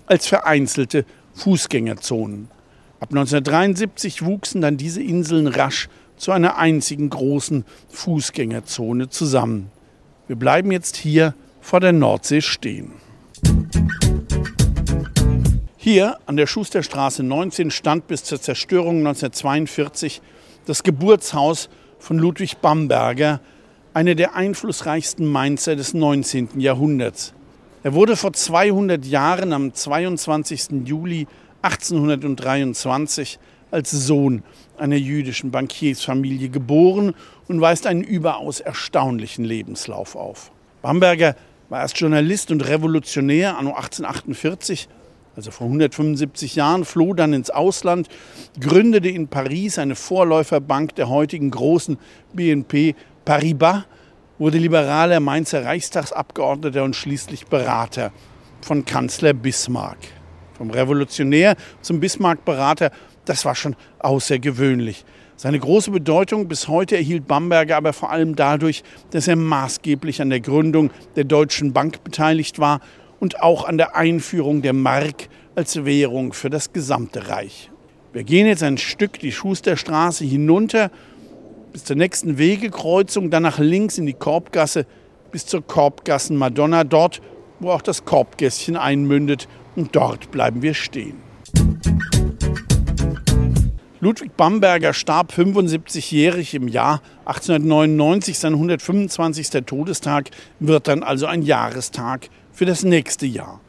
[0.06, 1.04] als vereinzelte
[1.34, 2.48] Fußgängerzonen.
[3.00, 9.70] Ab 1973 wuchsen dann diese Inseln rasch zu einer einzigen großen Fußgängerzone zusammen.
[10.26, 12.92] Wir bleiben jetzt hier vor der Nordsee stehen.
[15.76, 20.22] Hier an der Schusterstraße 19 stand bis zur Zerstörung 1942
[20.64, 23.40] das Geburtshaus von Ludwig Bamberger,
[23.92, 26.58] einer der einflussreichsten Mainzer des 19.
[26.58, 27.34] Jahrhunderts.
[27.82, 30.86] Er wurde vor 200 Jahren am 22.
[30.86, 31.26] Juli
[31.60, 33.38] 1823
[33.74, 34.42] als Sohn
[34.78, 37.14] einer jüdischen Bankiersfamilie geboren
[37.48, 40.50] und weist einen überaus erstaunlichen Lebenslauf auf.
[40.80, 41.36] Bamberger
[41.68, 44.88] war erst Journalist und Revolutionär anno 1848
[45.36, 48.08] also vor 175 Jahren, floh dann ins Ausland,
[48.60, 51.98] gründete in Paris eine Vorläuferbank der heutigen großen
[52.32, 53.84] BNP Paribas,
[54.38, 58.12] wurde liberaler Mainzer Reichstagsabgeordneter und schließlich Berater
[58.60, 59.98] von Kanzler Bismarck.
[60.56, 62.92] Vom Revolutionär zum Bismarck-Berater,
[63.24, 65.04] das war schon außergewöhnlich.
[65.36, 70.30] Seine große Bedeutung bis heute erhielt Bamberger aber vor allem dadurch, dass er maßgeblich an
[70.30, 72.80] der Gründung der Deutschen Bank beteiligt war
[73.18, 77.70] und auch an der Einführung der Mark als Währung für das gesamte Reich.
[78.12, 80.90] Wir gehen jetzt ein Stück die Schusterstraße hinunter
[81.72, 84.86] bis zur nächsten Wegekreuzung, dann nach links in die Korbgasse
[85.32, 87.20] bis zur Korbgassen Madonna, dort,
[87.58, 89.48] wo auch das Korbgässchen einmündet.
[89.74, 91.16] Und dort bleiben wir stehen.
[94.04, 98.38] Ludwig Bamberger starb 75-jährig im Jahr 1899.
[98.38, 99.48] Sein 125.
[99.64, 100.28] Todestag
[100.60, 103.62] wird dann also ein Jahrestag für das nächste Jahr.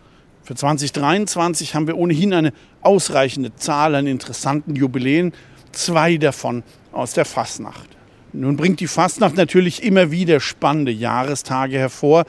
[0.43, 5.31] Für 2023 haben wir ohnehin eine ausreichende Zahl an interessanten Jubiläen,
[5.71, 7.87] zwei davon aus der Fasnacht.
[8.33, 12.25] Nun bringt die Fastnacht natürlich immer wieder spannende Jahrestage hervor,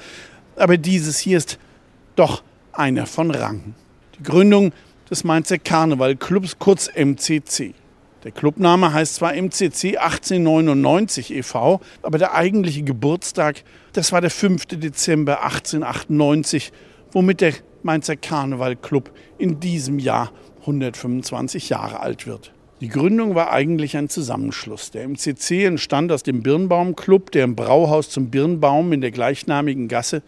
[0.55, 1.59] aber dieses hier ist
[2.14, 3.75] doch einer von Rang.
[4.16, 4.73] Die Gründung
[5.11, 7.75] des Mainzer Karnevalclubs, kurz MCC.
[8.27, 13.62] Der Clubname heißt zwar MCC 1899 e.V., aber der eigentliche Geburtstag,
[13.93, 14.67] das war der 5.
[14.67, 16.73] Dezember 1898,
[17.12, 17.53] womit der
[17.85, 22.53] Mainzer Karnevalclub in diesem Jahr 125 Jahre alt wird.
[22.81, 24.91] Die Gründung war eigentlich ein Zusammenschluss.
[24.91, 30.21] Der MCC entstand aus dem Birnbaum-Club, der im Brauhaus zum Birnbaum in der gleichnamigen Gasse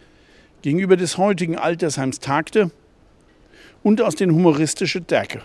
[0.61, 2.71] gegenüber des heutigen Altersheims tagte
[3.83, 5.41] und aus den humoristische Derke,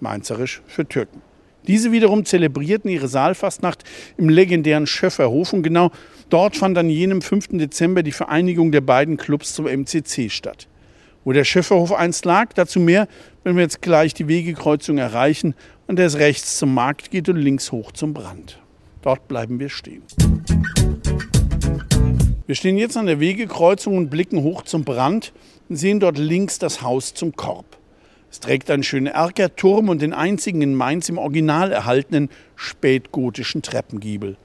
[0.00, 1.22] mainzerisch für Türken.
[1.66, 3.84] Diese wiederum zelebrierten ihre Saalfastnacht
[4.18, 5.90] im legendären Schöfferhof und genau
[6.28, 7.48] dort fand an jenem 5.
[7.52, 10.68] Dezember die Vereinigung der beiden Clubs zum MCC statt.
[11.24, 13.08] Wo der Schöfferhof einst lag, dazu mehr,
[13.44, 15.54] wenn wir jetzt gleich die Wegekreuzung erreichen
[15.86, 18.60] und es rechts zum Markt geht und links hoch zum Brand.
[19.00, 20.02] Dort bleiben wir stehen.
[22.46, 25.32] Wir stehen jetzt an der Wegekreuzung und blicken hoch zum Brand
[25.70, 27.78] und sehen dort links das Haus zum Korb.
[28.34, 34.36] Es trägt einen schönen Erkerturm und den einzigen in Mainz im Original erhaltenen spätgotischen Treppengiebel.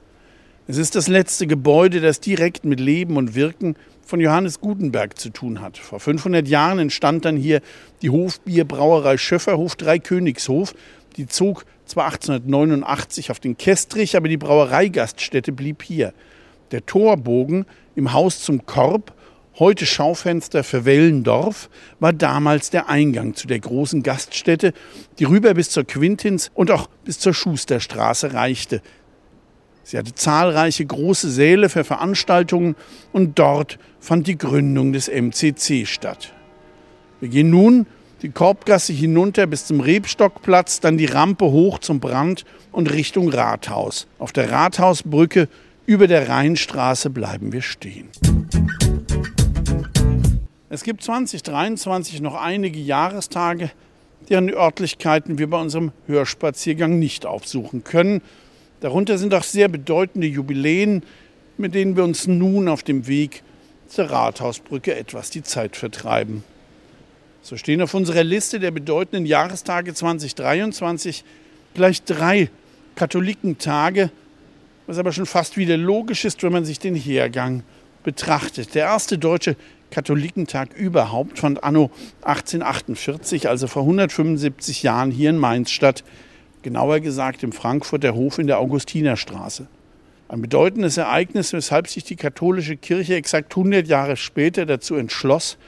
[0.68, 3.74] Es ist das letzte Gebäude, das direkt mit Leben und Wirken
[4.06, 5.76] von Johannes Gutenberg zu tun hat.
[5.76, 7.62] Vor 500 Jahren entstand dann hier
[8.00, 10.72] die Hofbierbrauerei Schöfferhof Dreikönigshof.
[11.16, 16.14] Die zog zwar 1889 auf den Kestrich, aber die Brauereigaststätte blieb hier.
[16.70, 19.12] Der Torbogen im Haus zum Korb
[19.60, 21.70] heute Schaufenster für Wellendorf,
[22.00, 24.72] war damals der Eingang zu der großen Gaststätte,
[25.18, 28.80] die rüber bis zur Quintins und auch bis zur Schusterstraße reichte.
[29.84, 32.74] Sie hatte zahlreiche große Säle für Veranstaltungen
[33.12, 36.32] und dort fand die Gründung des MCC statt.
[37.20, 37.86] Wir gehen nun
[38.22, 44.06] die Korbgasse hinunter bis zum Rebstockplatz, dann die Rampe hoch zum Brand und Richtung Rathaus.
[44.18, 45.48] Auf der Rathausbrücke
[45.86, 48.08] über der Rheinstraße bleiben wir stehen.
[50.80, 53.70] Es gibt 2023 noch einige Jahrestage,
[54.30, 58.22] deren Örtlichkeiten wir bei unserem Hörspaziergang nicht aufsuchen können.
[58.80, 61.02] Darunter sind auch sehr bedeutende Jubiläen,
[61.58, 63.42] mit denen wir uns nun auf dem Weg
[63.88, 66.44] zur Rathausbrücke etwas die Zeit vertreiben.
[67.42, 71.24] So stehen auf unserer Liste der bedeutenden Jahrestage 2023
[71.74, 72.48] gleich drei
[72.94, 74.10] Katholikentage,
[74.86, 77.64] was aber schon fast wieder logisch ist, wenn man sich den Hergang
[78.02, 78.74] betrachtet.
[78.74, 79.56] Der erste deutsche
[79.90, 81.90] Katholikentag überhaupt fand anno
[82.22, 86.04] 1848, also vor 175 Jahren, hier in Mainz statt.
[86.62, 89.66] Genauer gesagt im Frankfurter Hof in der Augustinerstraße.
[90.28, 95.58] Ein bedeutendes Ereignis, weshalb sich die katholische Kirche exakt 100 Jahre später dazu entschloss,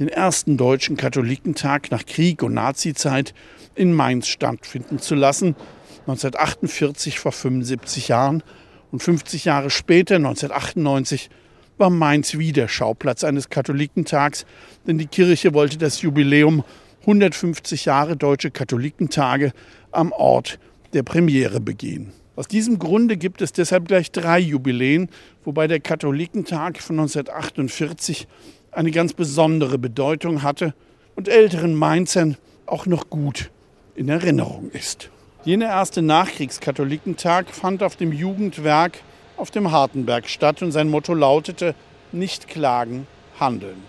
[0.00, 3.34] den ersten deutschen Katholikentag nach Krieg und Nazizeit
[3.74, 5.54] in Mainz stattfinden zu lassen.
[6.00, 8.42] 1948 vor 75 Jahren
[8.90, 11.30] und 50 Jahre später, 1998,
[11.78, 14.46] war Mainz wieder Schauplatz eines Katholikentags,
[14.86, 16.64] denn die Kirche wollte das Jubiläum
[17.02, 19.52] 150 Jahre Deutsche Katholikentage
[19.92, 20.58] am Ort
[20.92, 22.12] der Premiere begehen.
[22.36, 25.08] Aus diesem Grunde gibt es deshalb gleich drei Jubiläen,
[25.44, 28.28] wobei der Katholikentag von 1948
[28.70, 30.74] eine ganz besondere Bedeutung hatte
[31.16, 32.36] und älteren Mainzern
[32.66, 33.50] auch noch gut
[33.96, 35.10] in Erinnerung ist.
[35.44, 38.98] Jener erste Nachkriegskatholikentag fand auf dem Jugendwerk
[39.38, 41.74] auf dem Hartenberg statt und sein Motto lautete
[42.12, 43.06] Nicht klagen,
[43.38, 43.82] handeln.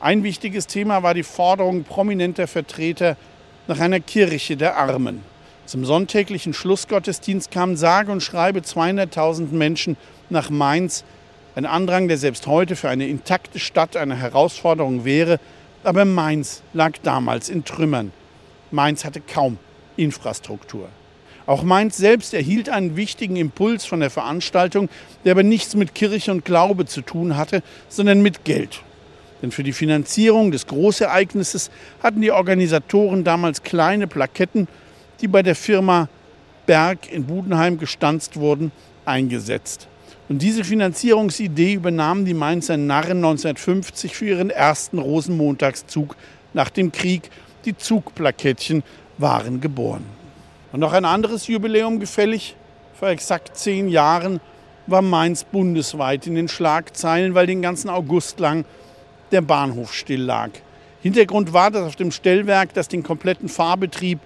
[0.00, 3.16] Ein wichtiges Thema war die Forderung prominenter Vertreter
[3.68, 5.22] nach einer Kirche der Armen.
[5.64, 9.96] Zum sonntäglichen Schlussgottesdienst kamen sage und schreibe 200.000 Menschen
[10.28, 11.04] nach Mainz.
[11.54, 15.38] Ein Andrang, der selbst heute für eine intakte Stadt eine Herausforderung wäre.
[15.84, 18.12] Aber Mainz lag damals in Trümmern.
[18.70, 19.58] Mainz hatte kaum
[19.96, 20.88] Infrastruktur.
[21.46, 24.88] Auch Mainz selbst erhielt einen wichtigen Impuls von der Veranstaltung,
[25.24, 28.82] der aber nichts mit Kirche und Glaube zu tun hatte, sondern mit Geld.
[29.42, 31.70] Denn für die Finanzierung des Großereignisses
[32.02, 34.68] hatten die Organisatoren damals kleine Plaketten,
[35.20, 36.08] die bei der Firma
[36.66, 38.70] Berg in Budenheim gestanzt wurden,
[39.04, 39.88] eingesetzt.
[40.28, 46.16] Und diese Finanzierungsidee übernahmen die Mainzer Narren 1950 für ihren ersten Rosenmontagszug
[46.54, 47.28] nach dem Krieg.
[47.64, 48.84] Die Zugplakettchen
[49.18, 50.21] waren geboren.
[50.72, 52.56] Und noch ein anderes Jubiläum gefällig.
[52.98, 54.40] Vor exakt zehn Jahren
[54.86, 58.64] war Mainz bundesweit in den Schlagzeilen, weil den ganzen August lang
[59.32, 60.50] der Bahnhof still lag.
[61.02, 64.18] Hintergrund war, dass auf dem Stellwerk, das den kompletten Fahrbetrieb,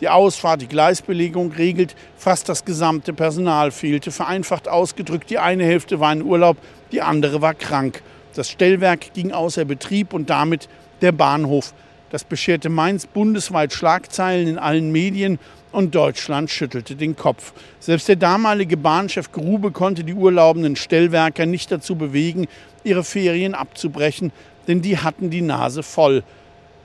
[0.00, 4.10] die Ausfahrt, die Gleisbelegung regelt, fast das gesamte Personal fehlte.
[4.10, 6.56] Vereinfacht ausgedrückt, die eine Hälfte war in Urlaub,
[6.92, 8.02] die andere war krank.
[8.34, 10.68] Das Stellwerk ging außer Betrieb und damit
[11.00, 11.72] der Bahnhof.
[12.10, 15.38] Das bescherte Mainz bundesweit Schlagzeilen in allen Medien
[15.76, 17.52] und Deutschland schüttelte den Kopf.
[17.80, 22.46] Selbst der damalige Bahnchef Grube konnte die urlaubenden Stellwerker nicht dazu bewegen,
[22.82, 24.32] ihre Ferien abzubrechen,
[24.68, 26.22] denn die hatten die Nase voll.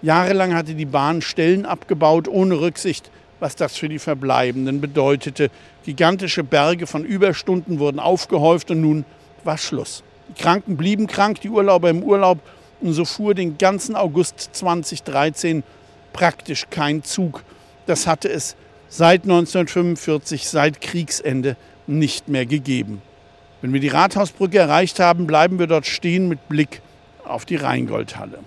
[0.02, 5.52] Jahrelang hatte die Bahn Stellen abgebaut, ohne Rücksicht, was das für die Verbleibenden bedeutete.
[5.86, 9.06] Gigantische Berge von Überstunden wurden aufgehäuft und nun
[9.46, 10.04] war Schluss.
[10.28, 12.40] Die Kranken blieben krank, die Urlauber im Urlaub
[12.82, 15.64] und so fuhr den ganzen August 2013
[16.12, 17.44] praktisch kein Zug.
[17.86, 18.58] Das hatte es
[18.92, 21.56] seit 1945, seit Kriegsende,
[21.88, 23.02] nicht mehr gegeben.
[23.62, 26.82] Wenn wir die Rathausbrücke erreicht haben, bleiben wir dort stehen mit Blick
[27.24, 28.40] auf die Rheingoldhalle.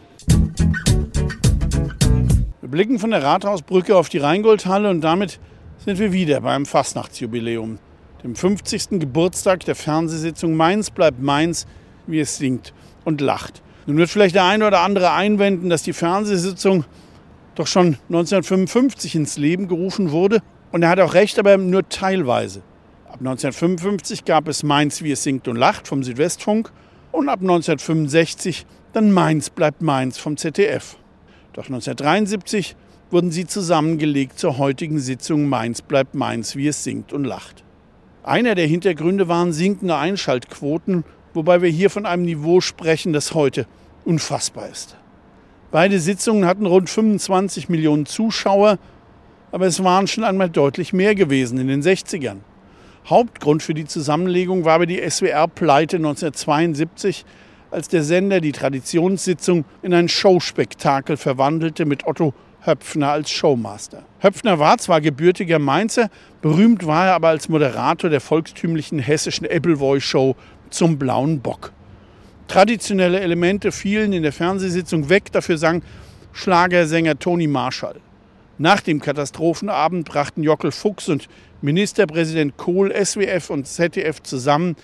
[2.60, 5.40] Wir blicken von der Rathausbrücke auf die Rheingoldhalle und damit
[5.78, 7.78] sind wir wieder beim Fastnachtsjubiläum,
[8.22, 9.00] dem 50.
[9.00, 11.66] Geburtstag der Fernsehsitzung Mainz bleibt Mainz,
[12.06, 13.62] wie es singt und lacht.
[13.86, 16.84] Nun wird vielleicht der eine oder andere einwenden, dass die Fernsehsitzung
[17.54, 20.40] doch schon 1955 ins Leben gerufen wurde.
[20.72, 22.62] Und er hat auch recht, aber nur teilweise.
[23.06, 26.72] Ab 1955 gab es Mainz, wie es singt und lacht vom Südwestfunk
[27.12, 30.96] und ab 1965 dann Mainz bleibt Mainz vom ZDF.
[31.52, 32.74] Doch 1973
[33.10, 37.62] wurden sie zusammengelegt zur heutigen Sitzung Mainz bleibt Mainz, wie es singt und lacht.
[38.24, 43.66] Einer der Hintergründe waren sinkende Einschaltquoten, wobei wir hier von einem Niveau sprechen, das heute
[44.04, 44.96] unfassbar ist.
[45.74, 48.78] Beide Sitzungen hatten rund 25 Millionen Zuschauer,
[49.50, 52.36] aber es waren schon einmal deutlich mehr gewesen in den 60ern.
[53.06, 57.24] Hauptgrund für die Zusammenlegung war aber die SWR-Pleite 1972,
[57.72, 64.04] als der Sender die Traditionssitzung in ein Showspektakel verwandelte mit Otto Höpfner als Showmaster.
[64.20, 66.08] Höpfner war zwar gebürtiger Mainzer,
[66.40, 70.36] berühmt war er aber als Moderator der volkstümlichen hessischen Appleboy-Show
[70.70, 71.72] zum Blauen Bock.
[72.48, 75.82] Traditionelle Elemente fielen in der Fernsehsitzung weg, dafür sang
[76.32, 77.96] Schlagersänger Toni Marshall.
[78.58, 81.28] Nach dem Katastrophenabend brachten Jockel Fuchs und
[81.62, 84.76] Ministerpräsident Kohl SWF und ZDF zusammen,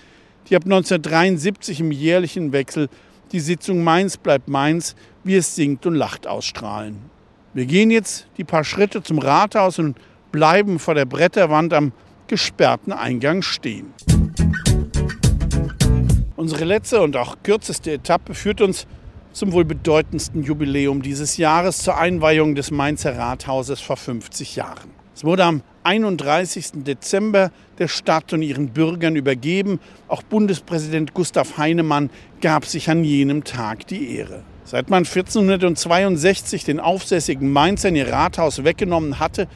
[0.49, 2.89] die ab 1973 im jährlichen Wechsel
[3.31, 6.97] die Sitzung Mainz bleibt Mainz, wie es singt und lacht ausstrahlen.
[7.53, 9.97] Wir gehen jetzt die paar Schritte zum Rathaus und
[10.31, 11.91] bleiben vor der Bretterwand am
[12.27, 13.93] gesperrten Eingang stehen.
[16.41, 18.87] Unsere letzte und auch kürzeste Etappe führt uns
[19.31, 24.89] zum wohl bedeutendsten Jubiläum dieses Jahres zur Einweihung des Mainzer Rathauses vor 50 Jahren.
[25.13, 26.83] Es wurde am 31.
[26.83, 29.79] Dezember der Stadt und ihren Bürgern übergeben.
[30.07, 32.09] Auch Bundespräsident Gustav Heinemann
[32.41, 34.41] gab sich an jenem Tag die Ehre.
[34.65, 39.47] Seit man 1462 den aufsässigen Mainzern ihr Rathaus weggenommen hatte,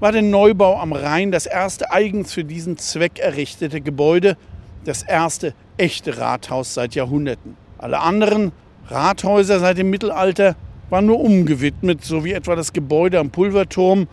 [0.00, 4.36] war der Neubau am Rhein das erste eigens für diesen Zweck errichtete Gebäude,
[4.84, 7.56] das erste echte Rathaus seit Jahrhunderten.
[7.78, 8.52] Alle anderen
[8.88, 10.56] Rathäuser seit dem Mittelalter
[10.90, 14.06] waren nur umgewidmet, so wie etwa das Gebäude am Pulverturm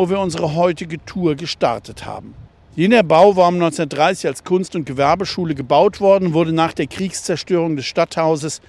[0.00, 2.34] wo wir unsere heutige Tour gestartet haben.
[2.74, 7.76] Jener Bau war um 1930 als Kunst- und Gewerbeschule gebaut worden, wurde nach der Kriegszerstörung
[7.76, 8.62] des Stadthauses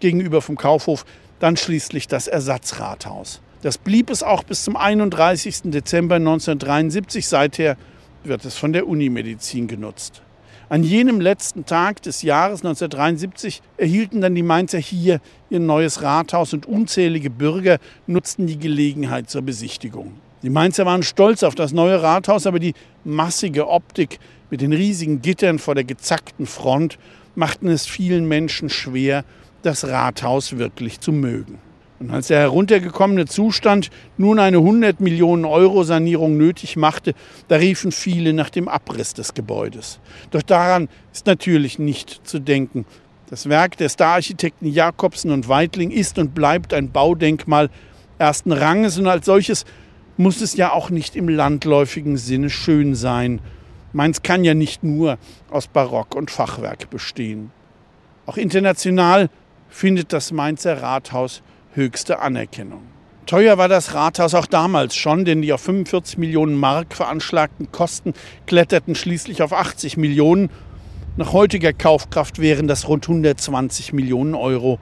[0.00, 1.06] gegenüber vom Kaufhof
[1.38, 3.40] dann schließlich das Ersatzrathaus.
[3.62, 5.70] Das blieb es auch bis zum 31.
[5.70, 7.26] Dezember 1973.
[7.26, 7.78] Seither
[8.22, 10.20] wird es von der Unimedizin genutzt.
[10.68, 16.54] An jenem letzten Tag des Jahres 1973 erhielten dann die Mainzer hier ihr neues Rathaus
[16.54, 20.14] und unzählige Bürger nutzten die Gelegenheit zur Besichtigung.
[20.42, 22.74] Die Mainzer waren stolz auf das neue Rathaus, aber die
[23.04, 24.18] massige Optik
[24.50, 26.98] mit den riesigen Gittern vor der gezackten Front
[27.34, 29.24] machten es vielen Menschen schwer,
[29.62, 31.58] das Rathaus wirklich zu mögen.
[32.04, 37.14] Und als der heruntergekommene Zustand nun eine 100 Millionen Euro Sanierung nötig machte,
[37.48, 40.00] da riefen viele nach dem Abriss des Gebäudes.
[40.30, 42.84] Doch daran ist natürlich nicht zu denken.
[43.30, 47.70] Das Werk der Stararchitekten Jakobsen und Weitling ist und bleibt ein Baudenkmal
[48.18, 49.64] ersten Ranges und als solches
[50.18, 53.40] muss es ja auch nicht im landläufigen Sinne schön sein.
[53.94, 55.16] Mainz kann ja nicht nur
[55.50, 57.50] aus Barock und Fachwerk bestehen.
[58.26, 59.30] Auch international
[59.70, 61.42] findet das Mainzer Rathaus
[61.74, 62.82] höchste Anerkennung.
[63.26, 68.12] Teuer war das Rathaus auch damals schon, denn die auf 45 Millionen Mark veranschlagten Kosten
[68.46, 70.50] kletterten schließlich auf 80 Millionen.
[71.16, 74.78] Nach heutiger Kaufkraft wären das rund 120 Millionen Euro.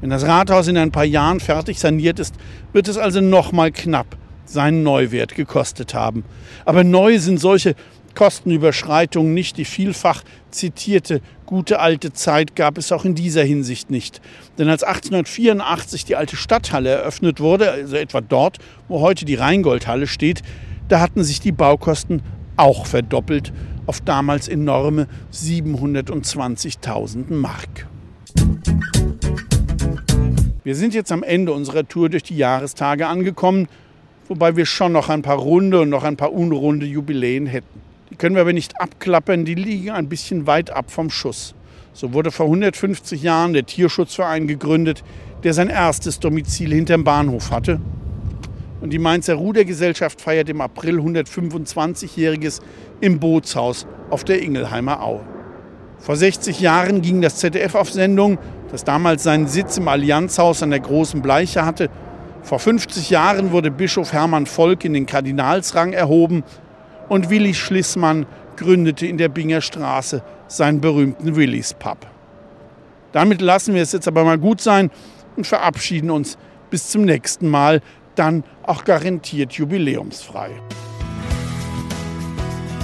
[0.00, 2.36] Wenn das Rathaus in ein paar Jahren fertig saniert ist,
[2.72, 6.24] wird es also noch mal knapp seinen Neuwert gekostet haben.
[6.64, 7.74] Aber neu sind solche
[8.14, 9.58] Kostenüberschreitungen nicht.
[9.58, 14.20] Die vielfach zitierte gute alte Zeit gab es auch in dieser Hinsicht nicht.
[14.58, 20.06] Denn als 1884 die alte Stadthalle eröffnet wurde, also etwa dort, wo heute die Rheingoldhalle
[20.06, 20.42] steht,
[20.88, 22.22] da hatten sich die Baukosten
[22.56, 23.52] auch verdoppelt
[23.86, 27.86] auf damals enorme 720.000 Mark.
[30.64, 33.68] Wir sind jetzt am Ende unserer Tour durch die Jahrestage angekommen,
[34.28, 37.87] wobei wir schon noch ein paar runde und noch ein paar unrunde Jubiläen hätten.
[38.18, 41.54] Können wir aber nicht abklappern, die liegen ein bisschen weit ab vom Schuss.
[41.92, 45.04] So wurde vor 150 Jahren der Tierschutzverein gegründet,
[45.44, 47.80] der sein erstes Domizil hinterm Bahnhof hatte.
[48.80, 52.60] Und die Mainzer Rudergesellschaft feiert im April 125-jähriges
[53.00, 55.20] im Bootshaus auf der Ingelheimer Aue.
[55.98, 58.38] Vor 60 Jahren ging das ZDF auf Sendung,
[58.70, 61.88] das damals seinen Sitz im Allianzhaus an der Großen Bleiche hatte.
[62.42, 66.42] Vor 50 Jahren wurde Bischof Hermann Volk in den Kardinalsrang erhoben
[67.08, 72.06] und Willi Schlissmann gründete in der Binger Straße seinen berühmten Willis Pub.
[73.12, 74.90] Damit lassen wir es jetzt aber mal gut sein
[75.36, 76.36] und verabschieden uns
[76.70, 77.80] bis zum nächsten Mal,
[78.14, 80.50] dann auch garantiert jubiläumsfrei.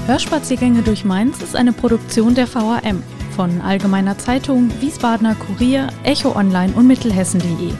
[0.07, 3.03] Hörspaziergänge durch Mainz ist eine Produktion der VAM
[3.35, 7.73] von Allgemeiner Zeitung, Wiesbadener Kurier, Echo Online und Mittelhessen.de.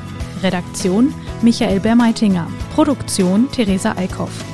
[0.43, 2.49] Redaktion Michael Bermeitinger.
[2.75, 4.54] Produktion Theresa Eickhoff.